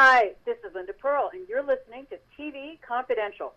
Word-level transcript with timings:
Hi, 0.00 0.30
this 0.46 0.58
is 0.58 0.76
Linda 0.76 0.92
Purl, 0.92 1.28
and 1.32 1.48
you're 1.48 1.64
listening 1.64 2.06
to 2.10 2.18
TV 2.38 2.80
Confidential. 2.82 3.52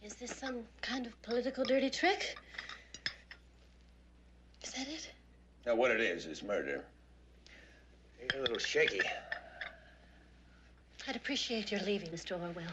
Is 0.00 0.14
this 0.14 0.30
some 0.30 0.62
kind 0.80 1.06
of 1.06 1.22
political 1.22 1.64
dirty 1.64 1.90
trick? 1.90 2.36
Is 4.62 4.70
that 4.70 4.86
it? 4.86 5.10
Now, 5.66 5.74
what 5.74 5.90
it 5.90 6.00
is, 6.00 6.26
is 6.26 6.44
murder. 6.44 6.84
You're 8.20 8.38
a 8.38 8.42
little 8.42 8.60
shaky. 8.60 9.00
I'd 11.08 11.16
appreciate 11.16 11.72
your 11.72 11.80
leaving, 11.80 12.10
Mr. 12.10 12.40
Orwell. 12.40 12.70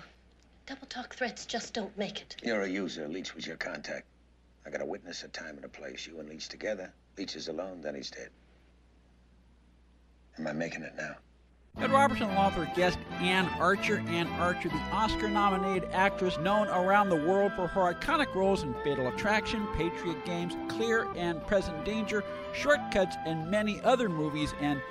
Double 0.68 0.86
talk 0.86 1.16
threats 1.16 1.48
just 1.48 1.74
don't 1.74 1.98
make 1.98 2.22
it. 2.22 2.36
You're 2.44 2.62
a 2.62 2.70
user. 2.70 3.08
Leach 3.08 3.34
was 3.34 3.48
your 3.48 3.58
contact. 3.58 4.06
I 4.68 4.70
got 4.70 4.82
a 4.82 4.86
witness, 4.86 5.24
a 5.24 5.30
time, 5.30 5.56
and 5.56 5.66
a 5.66 5.70
place. 5.70 6.06
You 6.06 6.20
and 6.20 6.30
Leach 6.30 6.48
together. 6.48 6.94
Leach 7.18 7.36
is 7.36 7.48
alone, 7.48 7.82
then 7.82 7.96
he's 7.96 8.12
dead. 8.12 8.30
Am 10.38 10.46
I 10.46 10.54
making 10.54 10.84
it 10.84 10.94
now? 10.96 11.16
Ed 11.80 11.92
Robertson 11.92 12.30
along 12.32 12.58
with 12.58 12.74
guest 12.76 12.98
Anne 13.20 13.46
Archer. 13.60 14.04
Anne 14.08 14.28
Archer, 14.40 14.70
the 14.70 14.76
Oscar 14.92 15.28
nominated 15.28 15.88
actress 15.92 16.38
known 16.40 16.68
around 16.70 17.10
the 17.10 17.16
world 17.16 17.52
for 17.56 17.68
her 17.68 17.94
iconic 17.94 18.34
roles 18.34 18.64
in 18.64 18.74
Fatal 18.84 19.08
Attraction, 19.08 19.68
Patriot 19.76 20.26
Games, 20.26 20.56
Clear 20.70 21.08
and 21.16 21.46
Present 21.46 21.86
Danger, 21.86 22.24
Shortcuts, 22.54 23.16
and 23.26 23.52
many 23.52 23.80
other 23.84 24.10
movies 24.10 24.56
and 24.60 24.82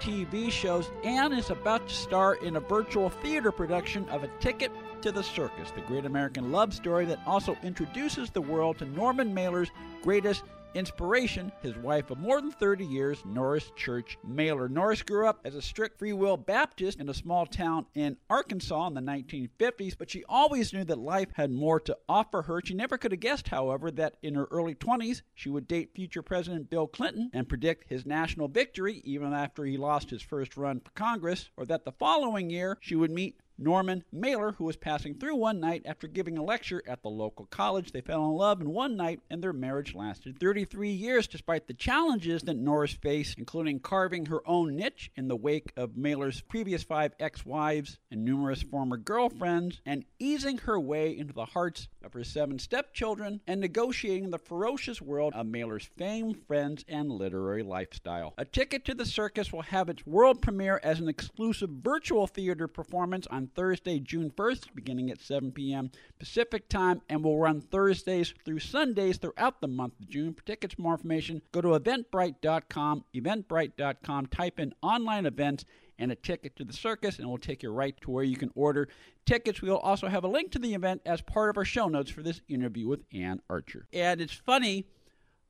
TV 0.00 0.50
shows. 0.50 0.90
Anne 1.04 1.32
is 1.32 1.50
about 1.50 1.86
to 1.88 1.94
star 1.94 2.34
in 2.34 2.56
a 2.56 2.60
virtual 2.60 3.08
theater 3.08 3.52
production 3.52 4.08
of 4.08 4.24
A 4.24 4.28
Ticket 4.40 4.72
to 5.02 5.12
the 5.12 5.22
Circus, 5.22 5.70
the 5.70 5.80
great 5.82 6.04
American 6.04 6.50
love 6.50 6.74
story 6.74 7.04
that 7.04 7.20
also 7.24 7.56
introduces 7.62 8.30
the 8.30 8.40
world 8.40 8.78
to 8.78 8.84
Norman 8.84 9.32
Mailer's 9.32 9.70
greatest 10.02 10.42
inspiration, 10.74 11.52
his 11.62 11.76
wife 11.76 12.10
of 12.10 12.18
more 12.18 12.40
than 12.40 12.50
30 12.50 12.84
years, 12.84 13.22
Norris 13.24 13.70
Church 13.76 14.18
Mailer. 14.26 14.68
Norris 14.68 15.02
grew 15.02 15.26
up 15.26 15.40
as 15.44 15.54
a 15.54 15.62
strict 15.62 15.98
Free 15.98 16.12
Will 16.12 16.36
Baptist 16.36 17.00
in 17.00 17.08
a 17.08 17.14
small 17.14 17.46
town 17.46 17.86
in 17.94 18.16
Arkansas 18.30 18.86
in 18.86 18.94
the 18.94 19.00
1950s, 19.00 19.96
but 19.96 20.10
she 20.10 20.24
always 20.28 20.72
knew 20.72 20.84
that 20.84 20.98
life 20.98 21.28
had 21.34 21.50
more 21.50 21.80
to 21.80 21.96
offer 22.08 22.42
her. 22.42 22.60
She 22.64 22.74
never 22.74 22.98
could 22.98 23.12
have 23.12 23.20
guessed, 23.20 23.48
however, 23.48 23.90
that 23.92 24.16
in 24.22 24.34
her 24.34 24.48
early 24.50 24.74
20s 24.74 25.22
she 25.34 25.48
would 25.48 25.68
date 25.68 25.94
future 25.94 26.22
President 26.22 26.70
Bill 26.70 26.86
Clinton 26.86 27.30
and 27.32 27.48
predict 27.48 27.88
his 27.88 28.06
national 28.06 28.48
victory 28.48 29.02
even 29.04 29.32
after 29.32 29.64
he 29.64 29.76
lost 29.76 30.10
his 30.10 30.22
first 30.22 30.56
run 30.56 30.80
for 30.80 30.90
Congress, 30.92 31.50
or 31.56 31.66
that 31.66 31.84
the 31.84 31.92
following 31.92 32.50
year 32.50 32.78
she 32.80 32.96
would 32.96 33.10
meet 33.10 33.38
Norman 33.58 34.04
Mailer, 34.12 34.52
who 34.52 34.64
was 34.64 34.76
passing 34.76 35.14
through 35.14 35.36
one 35.36 35.60
night 35.60 35.82
after 35.84 36.06
giving 36.06 36.38
a 36.38 36.42
lecture 36.42 36.82
at 36.86 37.02
the 37.02 37.10
local 37.10 37.46
college. 37.46 37.92
They 37.92 38.00
fell 38.00 38.26
in 38.26 38.32
love 38.32 38.60
in 38.60 38.70
one 38.70 38.96
night, 38.96 39.20
and 39.30 39.42
their 39.42 39.52
marriage 39.52 39.94
lasted 39.94 40.38
33 40.38 40.90
years 40.90 41.26
despite 41.26 41.66
the 41.66 41.74
challenges 41.74 42.42
that 42.42 42.56
Norris 42.56 42.92
faced, 42.92 43.38
including 43.38 43.80
carving 43.80 44.26
her 44.26 44.46
own 44.48 44.76
niche 44.76 45.10
in 45.16 45.28
the 45.28 45.36
wake 45.36 45.72
of 45.76 45.96
Mailer's 45.96 46.40
previous 46.40 46.82
five 46.82 47.12
ex 47.20 47.44
wives 47.44 47.98
and 48.10 48.24
numerous 48.24 48.62
former 48.62 48.96
girlfriends, 48.96 49.80
and 49.84 50.04
easing 50.18 50.58
her 50.58 50.78
way 50.78 51.16
into 51.16 51.32
the 51.32 51.46
hearts 51.46 51.88
of 52.04 52.12
her 52.12 52.24
seven 52.24 52.58
stepchildren, 52.58 53.40
and 53.46 53.60
negotiating 53.60 54.30
the 54.30 54.38
ferocious 54.38 55.00
world 55.00 55.32
of 55.34 55.46
Mailer's 55.46 55.88
fame, 55.96 56.34
friends, 56.34 56.84
and 56.88 57.10
literary 57.10 57.62
lifestyle. 57.62 58.34
A 58.38 58.44
Ticket 58.44 58.84
to 58.86 58.94
the 58.94 59.06
Circus 59.06 59.52
will 59.52 59.62
have 59.62 59.88
its 59.88 60.06
world 60.06 60.42
premiere 60.42 60.80
as 60.82 61.00
an 61.00 61.08
exclusive 61.08 61.70
virtual 61.70 62.26
theater 62.26 62.68
performance 62.68 63.26
on 63.28 63.48
Thursday, 63.54 63.98
June 63.98 64.30
1st, 64.30 64.74
beginning 64.74 65.10
at 65.10 65.20
7 65.20 65.52
p.m. 65.52 65.90
Pacific 66.18 66.68
Time, 66.68 67.02
and 67.08 67.22
will 67.22 67.38
run 67.38 67.60
Thursdays 67.60 68.34
through 68.44 68.60
Sundays 68.60 69.18
throughout 69.18 69.60
the 69.60 69.68
month 69.68 69.98
of 70.00 70.08
June. 70.08 70.34
For 70.34 70.42
tickets, 70.44 70.78
more 70.78 70.94
information, 70.94 71.42
go 71.52 71.60
to 71.60 71.68
eventbrite.com, 71.68 73.04
eventbrite.com, 73.14 74.26
type 74.26 74.60
in 74.60 74.74
online 74.82 75.26
events 75.26 75.64
and 75.98 76.10
a 76.10 76.14
ticket 76.14 76.56
to 76.56 76.64
the 76.64 76.72
circus, 76.72 77.18
and 77.18 77.28
we'll 77.28 77.38
take 77.38 77.62
you 77.62 77.70
right 77.70 77.98
to 78.00 78.10
where 78.10 78.24
you 78.24 78.36
can 78.36 78.50
order 78.54 78.88
tickets. 79.26 79.62
We 79.62 79.70
will 79.70 79.78
also 79.78 80.08
have 80.08 80.24
a 80.24 80.28
link 80.28 80.52
to 80.52 80.58
the 80.58 80.74
event 80.74 81.02
as 81.06 81.20
part 81.20 81.50
of 81.50 81.56
our 81.56 81.64
show 81.64 81.88
notes 81.88 82.10
for 82.10 82.22
this 82.22 82.40
interview 82.48 82.88
with 82.88 83.04
Anne 83.12 83.40
Archer. 83.48 83.86
And 83.92 84.20
it's 84.20 84.32
funny, 84.32 84.86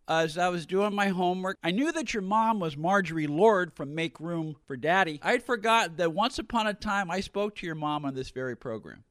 as 0.09 0.37
I 0.37 0.49
was 0.49 0.67
doing 0.67 0.95
my 0.95 1.09
homework, 1.09 1.59
I 1.63 1.71
knew 1.71 1.93
that 1.93 2.13
your 2.13 2.23
mom 2.23 2.61
was 2.61 2.77
Marjorie 2.77 3.27
Lord 3.27 3.73
from 3.73 3.95
Make 3.95 4.21
Room 4.21 4.57
for 4.67 4.77
Daddy. 4.77 5.21
I'd 5.23 5.43
forgotten 5.43 5.97
that 5.97 6.13
once 6.13 6.39
upon 6.39 6.67
a 6.67 6.75
time 6.75 7.11
I 7.11 7.21
spoke 7.21 7.55
to 7.57 7.67
your 7.67 7.75
mom 7.75 8.05
on 8.05 8.15
this 8.15 8.31
very 8.31 8.57
program. 8.57 9.05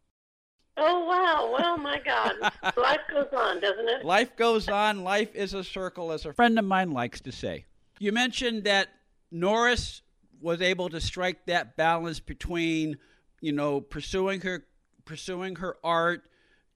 Oh 0.77 1.05
wow! 1.05 1.55
Well, 1.57 1.77
my 1.77 1.99
God, 1.99 2.35
life 2.77 3.01
goes 3.09 3.27
on, 3.35 3.59
doesn't 3.59 3.89
it? 3.89 4.05
Life 4.05 4.35
goes 4.37 4.69
on. 4.69 5.03
Life 5.03 5.35
is 5.35 5.53
a 5.53 5.63
circle, 5.63 6.11
as 6.11 6.25
a 6.25 6.33
friend 6.33 6.57
of 6.57 6.65
mine 6.65 6.91
likes 6.91 7.19
to 7.21 7.31
say. 7.31 7.65
You 7.99 8.11
mentioned 8.11 8.63
that 8.63 8.87
Norris 9.31 10.01
was 10.41 10.61
able 10.61 10.89
to 10.89 10.99
strike 10.99 11.45
that 11.45 11.77
balance 11.77 12.19
between, 12.19 12.97
you 13.39 13.51
know, 13.51 13.81
pursuing 13.81 14.41
her 14.41 14.65
pursuing 15.05 15.55
her 15.57 15.77
art, 15.83 16.23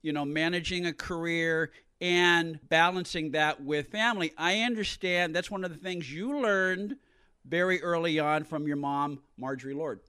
you 0.01 0.11
know, 0.11 0.25
managing 0.25 0.85
a 0.85 0.93
career 0.93 1.71
and 2.01 2.59
balancing 2.69 3.31
that 3.31 3.63
with 3.63 3.87
family. 3.87 4.33
I 4.37 4.61
understand 4.61 5.35
that's 5.35 5.51
one 5.51 5.63
of 5.63 5.71
the 5.71 5.77
things 5.77 6.11
you 6.11 6.41
learned 6.41 6.97
very 7.45 7.81
early 7.81 8.19
on 8.19 8.43
from 8.43 8.67
your 8.67 8.77
mom, 8.77 9.19
Marjorie 9.37 9.73
Lord. 9.73 9.99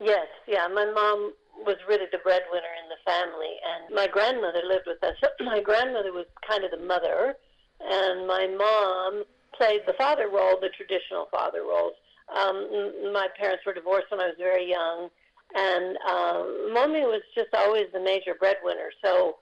Yes, 0.00 0.26
yeah. 0.46 0.66
My 0.68 0.84
mom 0.86 1.32
was 1.64 1.76
really 1.88 2.06
the 2.10 2.18
breadwinner 2.18 2.72
in 2.82 2.88
the 2.88 3.00
family, 3.04 3.54
and 3.64 3.94
my 3.94 4.06
grandmother 4.06 4.62
lived 4.66 4.86
with 4.86 5.02
us. 5.04 5.16
my 5.40 5.60
grandmother 5.60 6.12
was 6.12 6.26
kind 6.46 6.64
of 6.64 6.70
the 6.70 6.84
mother, 6.84 7.34
and 7.80 8.26
my 8.26 8.46
mom 8.46 9.24
played 9.56 9.80
the 9.86 9.92
father 9.94 10.28
role, 10.28 10.58
the 10.60 10.70
traditional 10.70 11.28
father 11.30 11.62
roles. 11.62 11.94
Um, 12.36 13.12
my 13.12 13.28
parents 13.38 13.64
were 13.66 13.74
divorced 13.74 14.10
when 14.10 14.20
I 14.20 14.26
was 14.26 14.36
very 14.38 14.68
young, 14.68 15.08
and 15.54 15.96
um, 16.08 16.72
mommy 16.72 17.00
was 17.02 17.22
just 17.34 17.52
always 17.54 17.86
the 17.92 18.00
major 18.00 18.34
breadwinner. 18.38 18.90
So, 19.02 19.38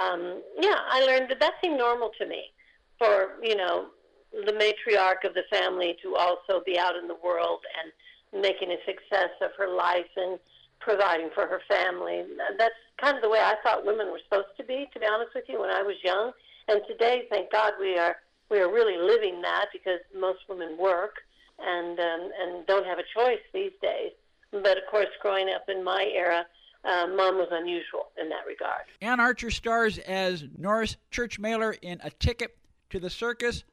um, 0.00 0.42
yeah, 0.60 0.80
I 0.88 1.04
learned 1.04 1.30
that 1.30 1.40
that 1.40 1.54
seemed 1.62 1.78
normal 1.78 2.10
to 2.18 2.26
me 2.26 2.50
for 2.98 3.36
you 3.42 3.56
know 3.56 3.86
the 4.32 4.52
matriarch 4.52 5.26
of 5.26 5.34
the 5.34 5.44
family 5.50 5.96
to 6.02 6.16
also 6.16 6.62
be 6.64 6.78
out 6.78 6.96
in 6.96 7.08
the 7.08 7.16
world 7.24 7.60
and 7.80 8.42
making 8.42 8.70
a 8.70 8.76
success 8.84 9.30
of 9.40 9.50
her 9.56 9.68
life 9.68 10.10
and 10.16 10.38
providing 10.80 11.30
for 11.34 11.46
her 11.46 11.60
family. 11.68 12.24
That's 12.58 12.74
kind 13.00 13.16
of 13.16 13.22
the 13.22 13.30
way 13.30 13.38
I 13.40 13.54
thought 13.62 13.86
women 13.86 14.08
were 14.08 14.20
supposed 14.24 14.56
to 14.58 14.64
be, 14.64 14.88
to 14.92 15.00
be 15.00 15.06
honest 15.06 15.34
with 15.34 15.44
you, 15.48 15.60
when 15.60 15.70
I 15.70 15.82
was 15.82 15.96
young. 16.04 16.32
And 16.68 16.80
today, 16.86 17.24
thank 17.30 17.50
God, 17.50 17.74
we 17.80 17.96
are 17.96 18.16
we 18.50 18.58
are 18.60 18.72
really 18.72 18.96
living 18.96 19.40
that 19.42 19.66
because 19.72 20.00
most 20.14 20.40
women 20.48 20.76
work 20.78 21.14
and 21.58 21.98
um, 21.98 22.30
and 22.40 22.66
don't 22.66 22.86
have 22.86 22.98
a 22.98 23.04
choice 23.14 23.40
these 23.52 23.72
days. 23.82 24.12
But 24.50 24.78
of 24.78 24.84
course, 24.90 25.08
growing 25.20 25.50
up 25.50 25.68
in 25.68 25.82
my 25.82 26.10
era, 26.14 26.46
uh, 26.84 27.06
mom 27.08 27.36
was 27.36 27.48
unusual 27.50 28.08
in 28.20 28.28
that 28.28 28.46
regard. 28.46 28.82
Anne 29.00 29.20
Archer 29.20 29.50
stars 29.50 29.98
as 29.98 30.44
Norris 30.56 30.96
Church 31.10 31.38
Mailer 31.38 31.72
in 31.82 32.00
A 32.04 32.10
Ticket 32.10 32.56
to 32.90 33.00
the 33.00 33.10
Circus. 33.10 33.64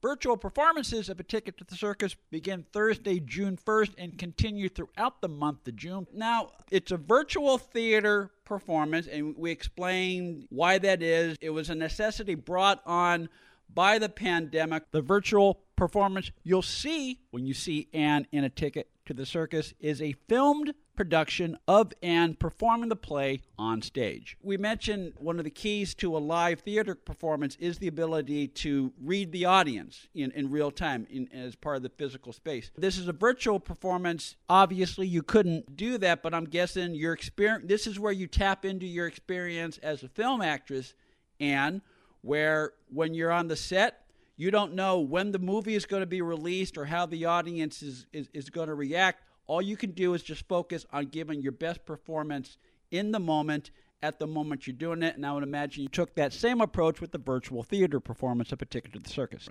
Virtual 0.00 0.36
performances 0.36 1.08
of 1.08 1.18
A 1.18 1.24
Ticket 1.24 1.58
to 1.58 1.64
the 1.64 1.74
Circus 1.74 2.14
begin 2.30 2.64
Thursday, 2.72 3.18
June 3.18 3.56
1st, 3.56 3.94
and 3.98 4.16
continue 4.16 4.68
throughout 4.68 5.20
the 5.20 5.28
month 5.28 5.66
of 5.66 5.74
June. 5.74 6.06
Now, 6.14 6.50
it's 6.70 6.92
a 6.92 6.96
virtual 6.96 7.58
theater 7.58 8.30
performance, 8.44 9.08
and 9.08 9.36
we 9.36 9.50
explained 9.50 10.46
why 10.50 10.78
that 10.78 11.02
is. 11.02 11.36
It 11.40 11.50
was 11.50 11.68
a 11.68 11.74
necessity 11.74 12.36
brought 12.36 12.80
on 12.86 13.28
by 13.72 13.98
the 13.98 14.08
pandemic. 14.08 14.90
The 14.90 15.02
virtual 15.02 15.60
performance 15.76 16.30
you'll 16.42 16.62
see 16.62 17.20
when 17.30 17.46
you 17.46 17.54
see 17.54 17.88
Anne 17.92 18.26
in 18.32 18.44
A 18.44 18.50
Ticket 18.50 18.90
to 19.06 19.14
the 19.14 19.24
Circus 19.24 19.72
is 19.80 20.02
a 20.02 20.14
filmed 20.28 20.74
production 20.94 21.56
of 21.68 21.92
Anne 22.02 22.34
performing 22.34 22.88
the 22.88 22.96
play 22.96 23.40
on 23.56 23.80
stage. 23.80 24.36
We 24.42 24.56
mentioned 24.56 25.12
one 25.18 25.38
of 25.38 25.44
the 25.44 25.50
keys 25.50 25.94
to 25.94 26.16
a 26.16 26.18
live 26.18 26.60
theater 26.60 26.96
performance 26.96 27.56
is 27.60 27.78
the 27.78 27.86
ability 27.86 28.48
to 28.48 28.92
read 29.00 29.30
the 29.30 29.44
audience 29.44 30.08
in, 30.12 30.32
in 30.32 30.50
real 30.50 30.72
time 30.72 31.06
in, 31.08 31.28
as 31.32 31.54
part 31.54 31.76
of 31.76 31.84
the 31.84 31.88
physical 31.88 32.32
space. 32.32 32.72
This 32.76 32.98
is 32.98 33.06
a 33.06 33.12
virtual 33.12 33.60
performance. 33.60 34.34
Obviously, 34.48 35.06
you 35.06 35.22
couldn't 35.22 35.76
do 35.76 35.98
that, 35.98 36.20
but 36.20 36.34
I'm 36.34 36.46
guessing 36.46 36.96
your 36.96 37.12
experience, 37.12 37.66
this 37.68 37.86
is 37.86 38.00
where 38.00 38.12
you 38.12 38.26
tap 38.26 38.64
into 38.64 38.86
your 38.86 39.06
experience 39.06 39.78
as 39.78 40.02
a 40.02 40.08
film 40.08 40.42
actress, 40.42 40.94
Anne, 41.38 41.80
where 42.22 42.72
when 42.92 43.14
you're 43.14 43.32
on 43.32 43.48
the 43.48 43.56
set, 43.56 44.04
you 44.36 44.50
don't 44.50 44.74
know 44.74 45.00
when 45.00 45.32
the 45.32 45.38
movie 45.38 45.74
is 45.74 45.86
going 45.86 46.00
to 46.02 46.06
be 46.06 46.22
released 46.22 46.78
or 46.78 46.84
how 46.84 47.06
the 47.06 47.24
audience 47.24 47.82
is, 47.82 48.06
is, 48.12 48.28
is 48.32 48.50
going 48.50 48.68
to 48.68 48.74
react 48.74 49.22
all 49.48 49.62
you 49.62 49.76
can 49.76 49.90
do 49.90 50.14
is 50.14 50.22
just 50.22 50.46
focus 50.46 50.86
on 50.92 51.06
giving 51.06 51.42
your 51.42 51.52
best 51.52 51.84
performance 51.84 52.58
in 52.90 53.10
the 53.10 53.18
moment 53.18 53.70
at 54.02 54.20
the 54.20 54.26
moment 54.26 54.66
you're 54.66 54.76
doing 54.76 55.02
it. 55.02 55.16
And 55.16 55.26
I 55.26 55.32
would 55.32 55.42
imagine 55.42 55.82
you 55.82 55.88
took 55.88 56.14
that 56.14 56.32
same 56.32 56.60
approach 56.60 57.00
with 57.00 57.10
the 57.10 57.18
virtual 57.18 57.64
theater 57.64 57.98
performance 57.98 58.52
of 58.52 58.62
A 58.62 58.66
Ticket 58.66 58.92
to 58.92 59.00
the 59.00 59.08
Circus. 59.08 59.48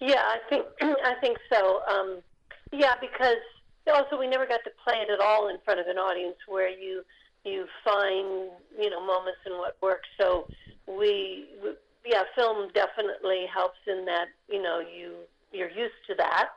Yeah, 0.00 0.22
I 0.22 0.38
think 0.48 0.66
I 0.80 1.14
think 1.20 1.38
so. 1.52 1.82
Um, 1.86 2.18
yeah, 2.72 2.94
because 3.00 3.36
also 3.86 4.18
we 4.18 4.26
never 4.26 4.46
got 4.46 4.60
to 4.64 4.70
play 4.82 4.96
it 4.96 5.10
at 5.10 5.20
all 5.20 5.48
in 5.48 5.56
front 5.64 5.78
of 5.78 5.86
an 5.86 5.98
audience 5.98 6.36
where 6.48 6.68
you 6.68 7.02
you 7.44 7.66
find 7.84 8.50
you 8.78 8.90
know 8.90 9.04
moments 9.06 9.38
and 9.44 9.56
what 9.58 9.76
works. 9.82 10.08
So 10.18 10.48
we, 10.86 11.46
yeah, 12.06 12.22
film 12.34 12.68
definitely 12.74 13.46
helps 13.52 13.78
in 13.86 14.04
that 14.06 14.26
you 14.48 14.62
know 14.62 14.80
you 14.80 15.14
you're 15.52 15.70
used 15.70 16.00
to 16.08 16.14
that. 16.16 16.50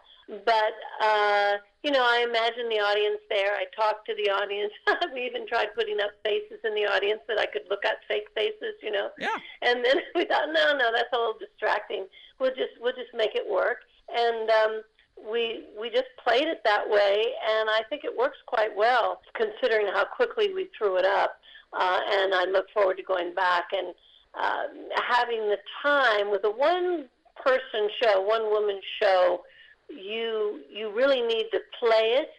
But 0.46 0.78
uh, 1.02 1.58
you 1.84 1.92
know, 1.92 2.04
I 2.04 2.24
imagine 2.28 2.70
the 2.70 2.80
audience 2.80 3.20
there. 3.30 3.56
I 3.56 3.66
talked 3.76 4.06
to 4.08 4.16
the 4.16 4.30
audience. 4.30 4.72
we 5.14 5.26
even 5.26 5.48
tried 5.48 5.74
putting 5.74 6.00
up 6.00 6.12
faces 6.24 6.60
in 6.64 6.76
the 6.76 6.86
audience 6.86 7.22
that 7.28 7.40
I 7.40 7.48
could 7.48 7.64
look 7.70 7.84
at 7.84 8.06
fake 8.08 8.28
faces. 8.36 8.78
You 8.84 8.92
know. 8.92 9.10
Yeah. 9.18 9.36
And 9.62 9.84
then 9.84 9.98
we 10.16 10.26
thought, 10.26 10.50
no, 10.54 10.78
no, 10.78 10.92
that's 10.94 11.10
a 11.14 11.18
little 11.18 11.40
distracting. 11.40 12.06
We'll 12.40 12.54
just 12.54 12.78
we'll 12.80 12.94
just 12.94 13.14
make 13.16 13.34
it 13.34 13.50
work. 13.50 13.80
And 14.16 14.50
um, 14.50 14.82
we 15.18 15.66
we 15.80 15.90
just 15.90 16.14
played 16.24 16.48
it 16.48 16.62
that 16.64 16.88
way, 16.88 17.26
and 17.50 17.70
I 17.70 17.82
think 17.90 18.04
it 18.04 18.16
works 18.16 18.38
quite 18.46 18.76
well 18.76 19.22
considering 19.34 19.88
how 19.88 20.06
quickly 20.06 20.54
we 20.54 20.70
threw 20.78 20.98
it 20.98 21.06
up. 21.06 21.40
Uh, 21.74 22.00
and 22.12 22.34
I 22.34 22.46
look 22.46 22.66
forward 22.74 22.98
to 22.98 23.04
going 23.04 23.34
back 23.36 23.66
and 23.74 23.94
uh, 24.38 24.64
having 25.08 25.42
the 25.48 25.58
time 25.82 26.32
with 26.32 26.44
a 26.44 26.52
one 26.52 27.06
person 27.44 27.90
show, 28.02 28.22
one 28.22 28.50
woman 28.50 28.80
show 29.02 29.42
you 29.90 30.62
you 30.72 30.92
really 30.96 31.22
need 31.22 31.48
to 31.52 31.60
play 31.80 32.22
it 32.22 32.30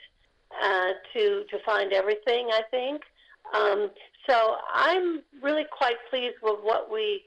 uh, 0.62 0.92
to 1.12 1.44
to 1.50 1.58
find 1.64 1.92
everything. 1.92 2.48
I 2.52 2.62
think. 2.70 3.02
Um, 3.54 3.90
so 4.28 4.56
I'm 4.72 5.22
really 5.42 5.64
quite 5.76 5.96
pleased 6.08 6.36
with 6.42 6.60
what 6.62 6.90
we 6.90 7.22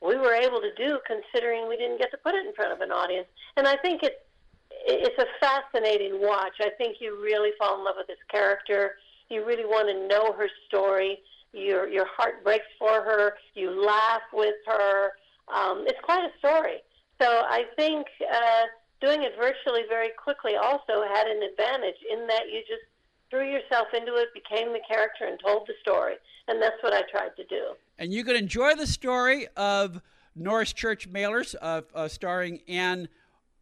we 0.00 0.16
were 0.16 0.34
able 0.34 0.60
to 0.60 0.72
do, 0.76 0.98
considering 1.06 1.68
we 1.68 1.76
didn't 1.76 1.98
get 1.98 2.10
to 2.10 2.18
put 2.18 2.34
it 2.34 2.46
in 2.46 2.52
front 2.54 2.72
of 2.72 2.80
an 2.80 2.92
audience. 2.92 3.26
And 3.56 3.66
I 3.66 3.76
think 3.76 4.02
it's 4.02 4.16
it's 4.86 5.18
a 5.18 5.26
fascinating 5.40 6.20
watch. 6.20 6.54
I 6.60 6.70
think 6.76 6.96
you 7.00 7.20
really 7.22 7.50
fall 7.58 7.78
in 7.78 7.84
love 7.84 7.94
with 7.96 8.06
this 8.06 8.18
character. 8.30 8.96
You 9.30 9.44
really 9.44 9.64
want 9.64 9.88
to 9.88 10.06
know 10.06 10.32
her 10.32 10.48
story. 10.68 11.20
Your 11.54 11.88
your 11.88 12.06
heart 12.06 12.44
breaks 12.44 12.66
for 12.78 13.02
her. 13.02 13.34
You 13.54 13.70
laugh 13.86 14.22
with 14.32 14.56
her. 14.66 15.12
Um, 15.54 15.84
it's 15.86 16.00
quite 16.02 16.24
a 16.24 16.38
story. 16.38 16.78
So 17.20 17.26
I 17.28 17.64
think. 17.76 18.06
Uh, 18.20 18.64
doing 19.00 19.22
it 19.22 19.32
virtually 19.38 19.82
very 19.88 20.10
quickly 20.16 20.56
also 20.56 21.02
had 21.12 21.26
an 21.26 21.42
advantage 21.42 22.00
in 22.10 22.26
that 22.26 22.44
you 22.50 22.60
just 22.60 22.82
threw 23.30 23.44
yourself 23.50 23.88
into 23.94 24.14
it, 24.14 24.28
became 24.32 24.72
the 24.72 24.80
character, 24.88 25.26
and 25.26 25.38
told 25.44 25.66
the 25.66 25.74
story. 25.82 26.14
And 26.48 26.60
that's 26.62 26.82
what 26.82 26.92
I 26.92 27.02
tried 27.10 27.36
to 27.36 27.44
do. 27.44 27.74
And 27.98 28.12
you 28.12 28.24
can 28.24 28.36
enjoy 28.36 28.74
the 28.74 28.86
story 28.86 29.46
of 29.56 30.00
Norris 30.34 30.72
Church 30.72 31.10
Mailers, 31.10 31.54
uh, 31.60 31.82
uh, 31.94 32.08
starring 32.08 32.60
Anne 32.68 33.08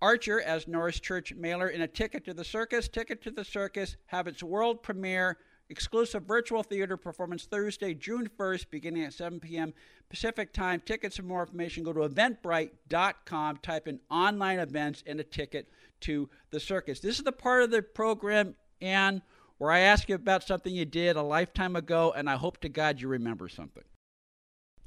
Archer 0.00 0.40
as 0.42 0.68
Norris 0.68 1.00
Church 1.00 1.34
Mailer 1.34 1.68
in 1.68 1.82
A 1.82 1.88
Ticket 1.88 2.24
to 2.26 2.34
the 2.34 2.44
Circus. 2.44 2.88
Ticket 2.88 3.22
to 3.22 3.30
the 3.30 3.44
Circus 3.44 3.96
have 4.06 4.26
its 4.26 4.42
world 4.42 4.82
premiere 4.82 5.38
exclusive 5.72 6.24
virtual 6.24 6.62
theater 6.62 6.98
performance 6.98 7.44
Thursday, 7.44 7.94
June 7.94 8.28
1st, 8.38 8.66
beginning 8.70 9.04
at 9.04 9.14
7 9.14 9.40
p.m. 9.40 9.72
Pacific 10.10 10.52
Time. 10.52 10.82
Tickets 10.84 11.18
and 11.18 11.26
more 11.26 11.40
information, 11.40 11.82
go 11.82 11.94
to 11.94 12.00
eventbrite.com, 12.00 13.56
type 13.56 13.88
in 13.88 13.98
online 14.10 14.58
events 14.58 15.02
and 15.06 15.18
a 15.18 15.24
ticket 15.24 15.68
to 16.02 16.28
the 16.50 16.60
circus. 16.60 17.00
This 17.00 17.18
is 17.18 17.24
the 17.24 17.32
part 17.32 17.62
of 17.62 17.70
the 17.70 17.80
program, 17.80 18.54
Anne, 18.82 19.22
where 19.56 19.70
I 19.70 19.80
ask 19.80 20.10
you 20.10 20.14
about 20.14 20.44
something 20.44 20.74
you 20.74 20.84
did 20.84 21.16
a 21.16 21.22
lifetime 21.22 21.74
ago, 21.74 22.12
and 22.14 22.28
I 22.28 22.36
hope 22.36 22.60
to 22.60 22.68
God 22.68 23.00
you 23.00 23.08
remember 23.08 23.48
something. 23.48 23.84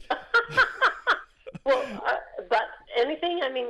well, 1.66 1.84
uh, 2.06 2.14
but 2.48 2.62
anything? 2.96 3.42
I 3.44 3.52
mean, 3.52 3.68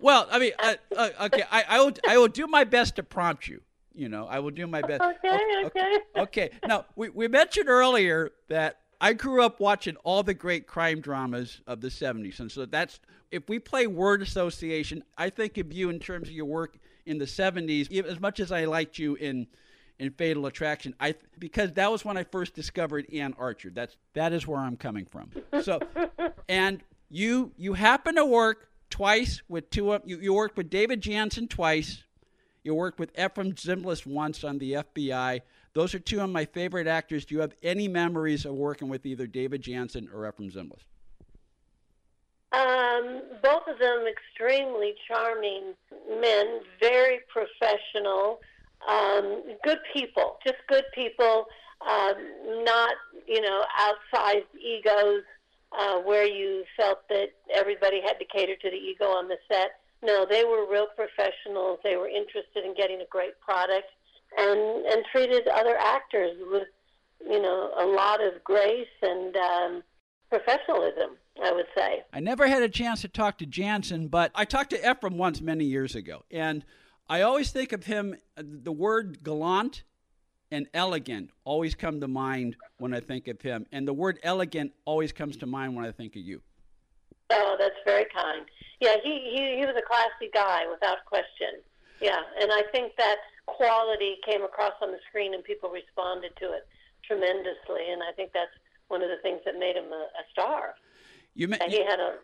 well, 0.00 0.26
I 0.30 0.38
mean, 0.38 0.52
uh, 0.58 0.74
uh, 0.96 1.10
okay, 1.22 1.42
I, 1.50 1.64
I 1.68 1.80
will, 1.80 1.92
I 2.08 2.16
will 2.16 2.28
do 2.28 2.46
my 2.46 2.64
best 2.64 2.96
to 2.96 3.02
prompt 3.02 3.46
you. 3.46 3.60
You 3.94 4.08
know, 4.08 4.26
I 4.26 4.40
will 4.40 4.50
do 4.50 4.66
my 4.66 4.82
best. 4.82 5.02
Okay, 5.02 5.38
okay. 5.38 5.64
Okay. 5.64 5.98
okay. 6.16 6.50
Now, 6.66 6.86
we, 6.96 7.10
we 7.10 7.28
mentioned 7.28 7.68
earlier 7.68 8.32
that 8.48 8.80
I 9.00 9.12
grew 9.12 9.42
up 9.42 9.60
watching 9.60 9.96
all 10.04 10.22
the 10.22 10.34
great 10.34 10.66
crime 10.66 11.00
dramas 11.00 11.60
of 11.66 11.80
the 11.80 11.88
70s. 11.88 12.40
And 12.40 12.50
so 12.50 12.66
that's, 12.66 13.00
if 13.30 13.48
we 13.48 13.58
play 13.58 13.86
word 13.86 14.22
association, 14.22 15.04
I 15.16 15.30
think 15.30 15.58
of 15.58 15.72
you 15.72 15.90
in 15.90 15.98
terms 16.00 16.28
of 16.28 16.34
your 16.34 16.46
work 16.46 16.78
in 17.06 17.18
the 17.18 17.24
70s, 17.24 17.92
as 18.04 18.18
much 18.18 18.40
as 18.40 18.50
I 18.50 18.64
liked 18.64 18.98
you 18.98 19.14
in 19.16 19.46
in 19.98 20.10
Fatal 20.10 20.46
Attraction, 20.46 20.94
I 20.98 21.14
because 21.38 21.72
that 21.74 21.90
was 21.90 22.04
when 22.04 22.16
I 22.16 22.24
first 22.24 22.54
discovered 22.54 23.06
Anne 23.12 23.34
Archer. 23.38 23.70
That's 23.70 23.96
that 24.14 24.32
is 24.32 24.46
where 24.46 24.58
I'm 24.58 24.76
coming 24.76 25.06
from. 25.06 25.30
So, 25.62 25.78
and 26.48 26.82
you 27.10 27.52
you 27.56 27.74
happen 27.74 28.16
to 28.16 28.24
work 28.24 28.70
twice 28.90 29.42
with 29.48 29.70
two 29.70 29.92
of 29.92 30.02
you. 30.04 30.18
You 30.18 30.34
worked 30.34 30.56
with 30.56 30.70
David 30.70 31.00
Janssen 31.00 31.46
twice. 31.48 32.02
You 32.64 32.74
worked 32.74 32.98
with 32.98 33.14
Efrem 33.14 33.54
Zimbalist 33.54 34.06
once 34.06 34.42
on 34.42 34.58
the 34.58 34.72
FBI. 34.72 35.42
Those 35.74 35.94
are 35.94 35.98
two 35.98 36.20
of 36.20 36.30
my 36.30 36.46
favorite 36.46 36.86
actors. 36.86 37.26
Do 37.26 37.34
you 37.34 37.42
have 37.42 37.54
any 37.62 37.88
memories 37.88 38.46
of 38.46 38.54
working 38.54 38.88
with 38.88 39.04
either 39.04 39.26
David 39.26 39.60
Janssen 39.60 40.08
or 40.12 40.22
Efrem 40.22 40.50
Zimbalist? 40.50 40.86
Um, 42.52 43.20
both 43.42 43.68
of 43.68 43.78
them 43.78 44.06
extremely 44.06 44.94
charming 45.06 45.74
men, 46.08 46.60
very 46.80 47.20
professional, 47.28 48.40
um, 48.88 49.42
good 49.62 49.80
people, 49.92 50.38
just 50.46 50.58
good 50.66 50.84
people, 50.94 51.46
um, 51.86 52.64
not, 52.64 52.94
you 53.26 53.42
know, 53.42 53.62
outsized 53.78 54.44
egos 54.58 55.22
uh, 55.78 55.98
where 55.98 56.26
you 56.26 56.64
felt 56.78 57.06
that 57.08 57.30
everybody 57.52 58.00
had 58.00 58.14
to 58.20 58.24
cater 58.24 58.56
to 58.56 58.70
the 58.70 58.76
ego 58.76 59.06
on 59.06 59.28
the 59.28 59.36
set. 59.48 59.80
No, 60.04 60.26
they 60.28 60.44
were 60.44 60.70
real 60.70 60.86
professionals. 60.94 61.78
They 61.82 61.96
were 61.96 62.08
interested 62.08 62.64
in 62.64 62.74
getting 62.74 63.00
a 63.00 63.06
great 63.10 63.40
product 63.40 63.86
and 64.36 64.84
and 64.86 65.04
treated 65.10 65.48
other 65.48 65.76
actors 65.78 66.36
with 66.50 66.68
you 67.26 67.40
know 67.40 67.72
a 67.78 67.86
lot 67.86 68.22
of 68.22 68.44
grace 68.44 68.86
and 69.02 69.34
um, 69.36 69.82
professionalism. 70.30 71.16
I 71.42 71.50
would 71.50 71.66
say. 71.76 72.04
I 72.12 72.20
never 72.20 72.46
had 72.46 72.62
a 72.62 72.68
chance 72.68 73.00
to 73.00 73.08
talk 73.08 73.38
to 73.38 73.46
Janssen, 73.46 74.06
but 74.06 74.30
I 74.36 74.44
talked 74.44 74.70
to 74.70 74.78
Efrem 74.78 75.16
once 75.16 75.40
many 75.40 75.64
years 75.64 75.96
ago, 75.96 76.22
and 76.30 76.64
I 77.08 77.22
always 77.22 77.50
think 77.50 77.72
of 77.72 77.86
him. 77.86 78.14
The 78.36 78.70
word 78.70 79.24
gallant 79.24 79.82
and 80.52 80.68
elegant 80.72 81.30
always 81.44 81.74
come 81.74 82.00
to 82.00 82.06
mind 82.06 82.56
when 82.78 82.94
I 82.94 83.00
think 83.00 83.26
of 83.26 83.40
him, 83.40 83.66
and 83.72 83.88
the 83.88 83.92
word 83.92 84.20
elegant 84.22 84.72
always 84.84 85.12
comes 85.12 85.36
to 85.38 85.46
mind 85.46 85.74
when 85.74 85.84
I 85.84 85.90
think 85.90 86.14
of 86.14 86.22
you. 86.22 86.40
Oh, 87.30 87.56
that's 87.58 87.74
very 87.84 88.04
kind. 88.14 88.46
Yeah, 88.80 88.96
he, 89.02 89.30
he, 89.30 89.58
he 89.58 89.66
was 89.66 89.74
a 89.76 89.86
classy 89.86 90.30
guy 90.32 90.64
without 90.70 91.04
question. 91.06 91.62
Yeah, 92.00 92.20
and 92.40 92.50
I 92.52 92.62
think 92.72 92.92
that 92.98 93.16
quality 93.46 94.16
came 94.26 94.42
across 94.42 94.74
on 94.82 94.90
the 94.90 94.98
screen 95.08 95.34
and 95.34 95.44
people 95.44 95.70
responded 95.70 96.32
to 96.40 96.52
it 96.52 96.66
tremendously, 97.06 97.92
and 97.92 98.02
I 98.02 98.12
think 98.12 98.32
that's 98.32 98.50
one 98.88 99.02
of 99.02 99.08
the 99.08 99.18
things 99.22 99.40
that 99.44 99.58
made 99.58 99.76
him 99.76 99.92
a, 99.92 100.06
a 100.18 100.24
star. 100.32 100.74
You, 101.34 101.48
me- 101.48 101.58
he 101.68 101.84
had 101.84 102.00
a 102.00 102.16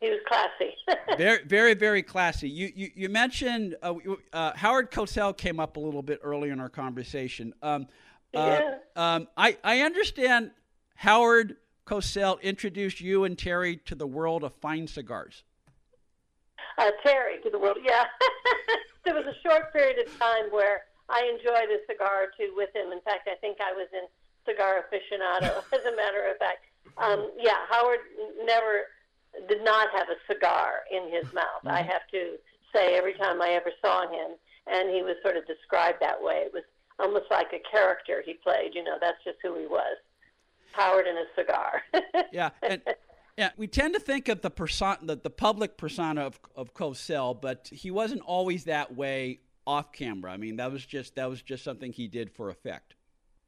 he 0.00 0.08
was 0.08 0.18
classy. 0.26 0.74
very, 1.18 1.44
very, 1.44 1.74
very 1.74 2.02
classy. 2.02 2.48
You, 2.48 2.72
you, 2.74 2.90
you 2.94 3.08
mentioned 3.10 3.76
uh, 3.82 3.94
uh, 4.32 4.52
Howard 4.56 4.90
Cosell 4.90 5.36
came 5.36 5.60
up 5.60 5.76
a 5.76 5.80
little 5.80 6.02
bit 6.02 6.20
earlier 6.22 6.52
in 6.52 6.60
our 6.60 6.70
conversation. 6.70 7.52
Um, 7.62 7.86
uh, 8.34 8.60
yeah. 8.60 8.74
Um, 8.96 9.28
I, 9.36 9.58
I 9.62 9.80
understand 9.80 10.52
Howard 10.94 11.56
Cosell 11.86 12.40
introduced 12.40 13.00
you 13.00 13.24
and 13.24 13.36
Terry 13.36 13.76
to 13.86 13.94
the 13.94 14.06
world 14.06 14.42
of 14.42 14.54
fine 14.62 14.86
cigars. 14.86 15.44
Uh, 16.80 16.90
Terry 17.04 17.36
to 17.42 17.50
the 17.50 17.58
world, 17.58 17.76
yeah. 17.84 18.04
there 19.04 19.14
was 19.14 19.26
a 19.26 19.36
short 19.46 19.70
period 19.70 19.98
of 20.00 20.18
time 20.18 20.48
where 20.50 20.84
I 21.10 21.28
enjoyed 21.28 21.68
a 21.68 21.84
cigar 21.86 22.24
or 22.24 22.28
two 22.38 22.54
with 22.56 22.74
him. 22.74 22.90
In 22.90 23.02
fact, 23.02 23.28
I 23.30 23.36
think 23.36 23.58
I 23.60 23.72
was 23.72 23.88
in 23.92 24.08
Cigar 24.48 24.82
Aficionado, 24.88 25.60
as 25.76 25.84
a 25.84 25.94
matter 25.94 26.24
of 26.30 26.38
fact. 26.38 26.64
Um, 26.96 27.30
yeah, 27.36 27.68
Howard 27.68 28.00
never 28.44 28.88
did 29.46 29.62
not 29.62 29.90
have 29.92 30.08
a 30.08 30.16
cigar 30.26 30.80
in 30.90 31.12
his 31.12 31.30
mouth. 31.34 31.60
Mm-hmm. 31.60 31.76
I 31.76 31.82
have 31.82 32.08
to 32.12 32.36
say, 32.74 32.96
every 32.96 33.12
time 33.12 33.42
I 33.42 33.50
ever 33.50 33.72
saw 33.82 34.08
him, 34.08 34.36
and 34.66 34.88
he 34.88 35.02
was 35.02 35.16
sort 35.22 35.36
of 35.36 35.46
described 35.46 35.98
that 36.00 36.22
way, 36.22 36.46
it 36.46 36.52
was 36.54 36.64
almost 36.98 37.26
like 37.30 37.52
a 37.52 37.60
character 37.70 38.22
he 38.24 38.34
played. 38.34 38.74
You 38.74 38.84
know, 38.84 38.96
that's 38.98 39.22
just 39.22 39.36
who 39.42 39.58
he 39.58 39.66
was. 39.66 39.98
Howard 40.72 41.06
and 41.06 41.18
a 41.18 41.26
cigar. 41.36 41.82
yeah, 42.32 42.50
and 42.62 42.80
yeah, 43.40 43.52
we 43.56 43.66
tend 43.66 43.94
to 43.94 44.00
think 44.00 44.28
of 44.28 44.42
the 44.42 44.50
persona, 44.50 44.98
the, 45.02 45.16
the 45.16 45.30
public 45.30 45.78
persona 45.78 46.26
of 46.26 46.38
of 46.54 46.74
Cosell, 46.74 47.40
but 47.40 47.70
he 47.72 47.90
wasn't 47.90 48.20
always 48.20 48.64
that 48.64 48.94
way 48.94 49.40
off 49.66 49.92
camera. 49.92 50.30
I 50.30 50.36
mean, 50.36 50.56
that 50.56 50.70
was 50.70 50.84
just 50.84 51.16
that 51.16 51.30
was 51.30 51.40
just 51.40 51.64
something 51.64 51.90
he 51.90 52.06
did 52.06 52.30
for 52.30 52.50
effect. 52.50 52.96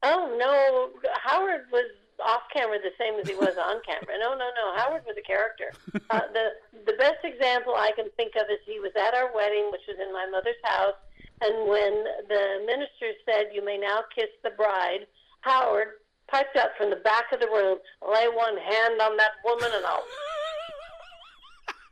Oh 0.03 0.35
no, 0.41 1.11
Howard 1.23 1.67
was 1.71 1.91
off 2.25 2.41
camera 2.55 2.79
the 2.81 2.97
same 2.99 3.21
as 3.21 3.29
he 3.29 3.35
was 3.35 3.59
on 3.61 3.83
camera. 3.85 4.17
No, 4.19 4.31
no, 4.31 4.49
no. 4.57 4.81
Howard 4.81 5.03
was 5.05 5.17
a 5.19 5.27
character. 5.29 5.73
Uh, 6.09 6.21
the 6.33 6.47
the 6.87 6.97
best 6.97 7.21
example 7.23 7.75
I 7.77 7.93
can 7.95 8.09
think 8.17 8.33
of 8.37 8.49
is 8.49 8.65
he 8.65 8.81
was 8.81 8.93
at 8.97 9.13
our 9.13 9.29
wedding, 9.35 9.69
which 9.71 9.85
was 9.87 9.99
in 10.01 10.11
my 10.11 10.25
mother's 10.25 10.63
house, 10.65 10.97
And 11.43 11.69
when 11.69 11.93
the 12.33 12.65
minister 12.65 13.13
said, 13.29 13.53
You 13.53 13.63
may 13.63 13.77
now 13.77 14.05
kiss 14.17 14.33
the 14.43 14.57
bride, 14.57 15.05
Howard 15.43 16.01
piped 16.33 16.57
up 16.57 16.73
from 16.79 16.91
the 16.91 16.97
back 16.97 17.31
of 17.33 17.41
the 17.41 17.47
room, 17.47 17.79
Lay 18.01 18.27
one 18.33 18.57
hand 18.57 19.01
on 19.01 19.17
that 19.19 19.33
woman 19.45 19.71
and 19.77 19.85
I'll. 19.85 20.05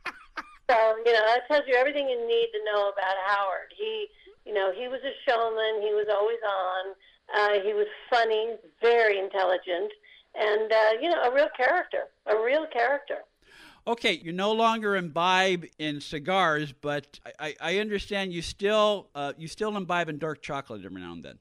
so, 0.69 0.97
you 1.05 1.13
know, 1.13 1.25
that 1.27 1.47
tells 1.47 1.63
you 1.67 1.75
everything 1.75 2.09
you 2.09 2.19
need 2.27 2.49
to 2.51 2.59
know 2.65 2.89
about 2.89 3.15
Howard. 3.27 3.71
He, 3.77 4.07
you 4.45 4.53
know, 4.53 4.73
he 4.75 4.87
was 4.87 4.99
a 5.05 5.13
showman, 5.29 5.81
he 5.81 5.93
was 5.93 6.07
always 6.11 6.41
on, 6.43 6.95
uh, 7.37 7.63
he 7.63 7.73
was 7.73 7.85
funny, 8.09 8.55
very 8.81 9.19
intelligent, 9.19 9.93
and, 10.35 10.71
uh, 10.71 10.91
you 10.99 11.09
know, 11.09 11.21
a 11.23 11.33
real 11.33 11.49
character, 11.55 12.05
a 12.25 12.35
real 12.35 12.65
character. 12.73 13.19
Okay, 13.87 14.13
you 14.23 14.31
no 14.31 14.51
longer 14.51 14.95
imbibe 14.95 15.65
in 15.79 16.01
cigars, 16.01 16.71
but 16.71 17.19
I, 17.39 17.55
I 17.59 17.77
understand 17.79 18.31
you 18.31 18.43
still 18.43 19.09
uh, 19.15 19.33
you 19.39 19.47
still 19.47 19.75
imbibe 19.75 20.07
in 20.07 20.19
dark 20.19 20.43
chocolate 20.43 20.85
every 20.85 21.01
now 21.01 21.13
and 21.13 21.23
then. 21.23 21.39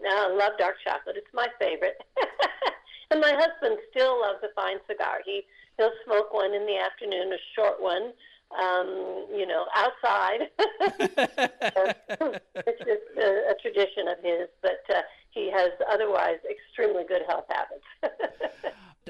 No, 0.00 0.10
I 0.10 0.34
love 0.34 0.52
dark 0.58 0.76
chocolate. 0.84 1.16
It's 1.16 1.32
my 1.34 1.48
favorite. 1.58 2.00
and 3.10 3.20
my 3.20 3.32
husband 3.32 3.78
still 3.90 4.20
loves 4.20 4.38
a 4.42 4.52
fine 4.54 4.78
cigar. 4.88 5.20
He 5.24 5.42
he'll 5.76 5.92
smoke 6.04 6.32
one 6.32 6.54
in 6.54 6.66
the 6.66 6.78
afternoon, 6.78 7.32
a 7.32 7.38
short 7.54 7.80
one, 7.80 8.12
um, 8.60 9.26
you 9.34 9.46
know, 9.46 9.66
outside. 9.74 10.50
it's 12.66 12.78
just 12.78 13.18
a, 13.18 13.50
a 13.50 13.54
tradition 13.60 14.08
of 14.08 14.18
his, 14.22 14.48
but 14.62 14.82
uh, 14.94 15.02
he 15.30 15.50
has 15.50 15.70
otherwise 15.90 16.38
extremely 16.48 17.04
good 17.04 17.22
health 17.28 17.46
habits. 17.48 17.84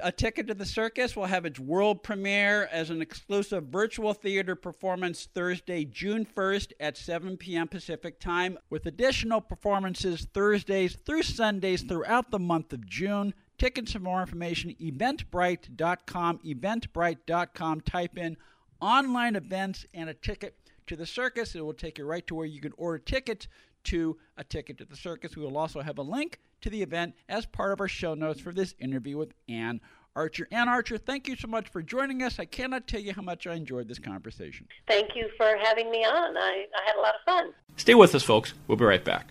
A 0.08 0.10
Ticket 0.10 0.46
to 0.46 0.54
the 0.54 0.64
Circus 0.64 1.14
will 1.14 1.26
have 1.26 1.44
its 1.44 1.60
world 1.60 2.02
premiere 2.02 2.66
as 2.72 2.88
an 2.88 3.02
exclusive 3.02 3.64
virtual 3.64 4.14
theater 4.14 4.54
performance 4.54 5.28
Thursday, 5.34 5.84
June 5.84 6.24
1st 6.24 6.72
at 6.80 6.96
7 6.96 7.36
p.m. 7.36 7.68
Pacific 7.68 8.18
Time, 8.18 8.56
with 8.70 8.86
additional 8.86 9.42
performances 9.42 10.26
Thursdays 10.32 10.96
through 11.04 11.24
Sundays 11.24 11.82
throughout 11.82 12.30
the 12.30 12.38
month 12.38 12.72
of 12.72 12.86
June. 12.86 13.34
Tickets 13.58 13.94
and 13.94 14.02
more 14.02 14.22
information, 14.22 14.74
eventbrite.com, 14.80 16.38
eventbrite.com. 16.38 17.80
Type 17.82 18.16
in 18.16 18.38
online 18.80 19.36
events 19.36 19.84
and 19.92 20.08
a 20.08 20.14
ticket 20.14 20.56
to 20.86 20.96
the 20.96 21.04
circus. 21.04 21.54
It 21.54 21.62
will 21.62 21.74
take 21.74 21.98
you 21.98 22.06
right 22.06 22.26
to 22.28 22.34
where 22.34 22.46
you 22.46 22.62
can 22.62 22.72
order 22.78 22.96
tickets 22.96 23.46
to 23.84 24.16
a 24.38 24.44
ticket 24.44 24.78
to 24.78 24.86
the 24.86 24.96
circus. 24.96 25.36
We 25.36 25.44
will 25.44 25.58
also 25.58 25.82
have 25.82 25.98
a 25.98 26.02
link 26.02 26.40
to 26.62 26.70
the 26.70 26.82
event 26.82 27.14
as 27.28 27.46
part 27.46 27.72
of 27.72 27.80
our 27.80 27.88
show 27.88 28.14
notes 28.14 28.40
for 28.40 28.52
this 28.52 28.74
interview 28.80 29.16
with 29.16 29.34
Anne 29.48 29.80
Archer. 30.16 30.48
Anne 30.50 30.68
Archer, 30.68 30.98
thank 30.98 31.28
you 31.28 31.36
so 31.36 31.48
much 31.48 31.68
for 31.68 31.82
joining 31.82 32.22
us. 32.22 32.38
I 32.38 32.44
cannot 32.44 32.86
tell 32.86 33.00
you 33.00 33.12
how 33.12 33.22
much 33.22 33.46
I 33.46 33.54
enjoyed 33.54 33.88
this 33.88 33.98
conversation. 33.98 34.66
Thank 34.86 35.14
you 35.14 35.28
for 35.36 35.56
having 35.62 35.90
me 35.90 36.04
on. 36.04 36.36
I, 36.36 36.66
I 36.76 36.86
had 36.86 36.96
a 36.96 37.00
lot 37.00 37.14
of 37.14 37.20
fun. 37.24 37.52
Stay 37.76 37.94
with 37.94 38.14
us, 38.14 38.22
folks. 38.22 38.54
We'll 38.66 38.76
be 38.76 38.84
right 38.84 39.04
back. 39.04 39.28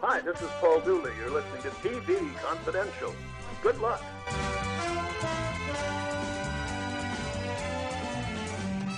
Hi, 0.00 0.20
this 0.20 0.40
is 0.40 0.48
Paul 0.60 0.80
Dooley. 0.80 1.12
You're 1.18 1.30
listening 1.30 1.62
to 1.62 1.70
TV 1.70 2.36
Confidential. 2.36 3.14
Good 3.62 3.78
luck. 3.80 4.02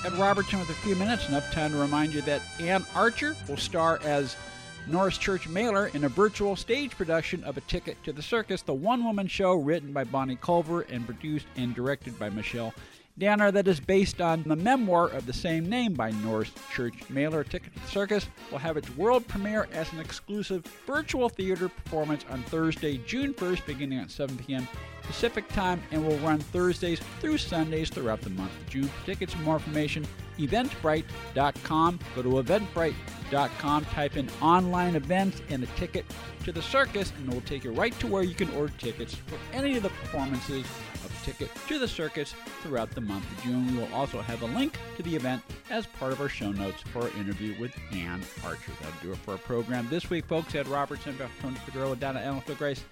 Ed 0.04 0.12
Robertson 0.14 0.58
with 0.58 0.70
a 0.70 0.74
few 0.74 0.96
minutes, 0.96 1.28
enough 1.28 1.50
time 1.52 1.72
to 1.72 1.78
remind 1.78 2.14
you 2.14 2.22
that 2.22 2.42
Anne 2.58 2.84
Archer 2.94 3.36
will 3.48 3.56
star 3.56 3.98
as 4.02 4.36
Norris 4.86 5.18
Church 5.18 5.48
Mailer 5.48 5.88
in 5.88 6.04
a 6.04 6.08
virtual 6.08 6.56
stage 6.56 6.96
production 6.96 7.44
of 7.44 7.56
A 7.56 7.60
Ticket 7.62 8.02
to 8.04 8.12
the 8.12 8.22
Circus, 8.22 8.62
the 8.62 8.74
one 8.74 9.04
woman 9.04 9.28
show 9.28 9.54
written 9.54 9.92
by 9.92 10.04
Bonnie 10.04 10.36
Culver 10.36 10.82
and 10.82 11.06
produced 11.06 11.46
and 11.56 11.74
directed 11.74 12.18
by 12.18 12.30
Michelle 12.30 12.74
Danner 13.20 13.52
that 13.52 13.68
is 13.68 13.78
based 13.78 14.22
on 14.22 14.42
the 14.44 14.56
memoir 14.56 15.08
of 15.08 15.26
the 15.26 15.32
same 15.32 15.68
name 15.68 15.92
by 15.92 16.10
Norris 16.10 16.50
Church 16.72 16.94
Mailer. 17.10 17.44
Ticket 17.44 17.74
to 17.74 17.80
the 17.80 17.86
Circus 17.86 18.26
will 18.50 18.58
have 18.58 18.78
its 18.78 18.88
world 18.96 19.28
premiere 19.28 19.68
as 19.72 19.92
an 19.92 20.00
exclusive 20.00 20.64
virtual 20.86 21.28
theater 21.28 21.68
performance 21.68 22.24
on 22.30 22.42
Thursday, 22.44 22.96
June 23.06 23.34
1st, 23.34 23.66
beginning 23.66 23.98
at 23.98 24.10
7 24.10 24.38
p.m. 24.38 24.66
Pacific 25.02 25.46
Time, 25.48 25.82
and 25.90 26.06
will 26.06 26.16
run 26.18 26.38
Thursdays 26.38 26.98
through 27.20 27.36
Sundays 27.36 27.90
throughout 27.90 28.22
the 28.22 28.30
month 28.30 28.58
of 28.58 28.68
June. 28.70 28.84
For 28.88 29.06
tickets 29.06 29.34
and 29.34 29.44
more 29.44 29.56
information, 29.56 30.06
eventbrite.com. 30.38 31.98
Go 32.16 32.22
to 32.22 32.28
eventbrite.com, 32.28 33.84
type 33.84 34.16
in 34.16 34.30
online 34.40 34.96
events 34.96 35.42
and 35.50 35.62
a 35.62 35.66
ticket 35.66 36.06
to 36.44 36.52
the 36.52 36.62
circus, 36.62 37.12
and 37.18 37.28
it 37.28 37.34
will 37.34 37.42
take 37.42 37.64
you 37.64 37.72
right 37.72 37.96
to 38.00 38.06
where 38.06 38.22
you 38.22 38.34
can 38.34 38.48
order 38.54 38.72
tickets 38.78 39.14
for 39.14 39.36
any 39.52 39.76
of 39.76 39.82
the 39.82 39.90
performances 39.90 40.64
Ticket 41.24 41.50
to 41.68 41.78
the 41.78 41.88
Circus 41.88 42.34
throughout 42.62 42.90
the 42.90 43.00
month 43.00 43.24
of 43.30 43.44
June. 43.44 43.74
We 43.74 43.82
will 43.82 43.94
also 43.94 44.20
have 44.20 44.42
a 44.42 44.46
link 44.46 44.78
to 44.96 45.02
the 45.02 45.14
event 45.14 45.42
as 45.70 45.86
part 45.86 46.12
of 46.12 46.20
our 46.20 46.28
show 46.28 46.52
notes 46.52 46.82
for 46.82 47.02
our 47.02 47.10
interview 47.10 47.58
with 47.60 47.74
Anne 47.92 48.22
Archer. 48.44 48.72
That'll 48.80 49.00
do 49.02 49.12
it 49.12 49.18
for 49.18 49.32
our 49.32 49.38
program 49.38 49.88
this 49.90 50.10
week, 50.10 50.26
folks. 50.26 50.54
Ed 50.54 50.68
Robertson, 50.68 51.16
Tony 51.40 51.56
Figueroa, 51.56 51.96
Donna 51.96 52.20
Ellen 52.20 52.42
Grace 52.58 52.84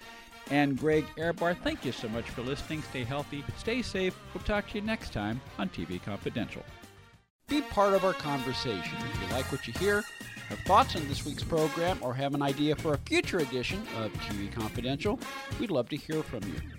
and 0.51 0.77
Greg 0.77 1.05
Ehrbar. 1.17 1.57
Thank 1.63 1.85
you 1.85 1.91
so 1.91 2.09
much 2.09 2.29
for 2.29 2.41
listening. 2.41 2.81
Stay 2.83 3.03
healthy, 3.03 3.43
stay 3.57 3.81
safe. 3.81 4.15
We'll 4.33 4.43
talk 4.43 4.67
to 4.69 4.75
you 4.75 4.81
next 4.81 5.13
time 5.13 5.41
on 5.57 5.69
TV 5.69 6.01
Confidential. 6.01 6.63
Be 7.47 7.61
part 7.61 7.93
of 7.93 8.05
our 8.05 8.13
conversation. 8.13 8.97
If 9.11 9.21
you 9.21 9.35
like 9.35 9.51
what 9.51 9.67
you 9.67 9.73
hear, 9.79 10.03
have 10.49 10.59
thoughts 10.59 10.95
on 10.95 11.07
this 11.07 11.25
week's 11.25 11.43
program, 11.43 11.97
or 12.01 12.13
have 12.13 12.33
an 12.33 12.41
idea 12.41 12.75
for 12.75 12.93
a 12.93 12.97
future 12.99 13.39
edition 13.39 13.81
of 13.97 14.11
TV 14.13 14.51
Confidential, 14.51 15.19
we'd 15.59 15.71
love 15.71 15.89
to 15.89 15.95
hear 15.95 16.23
from 16.23 16.43
you. 16.43 16.78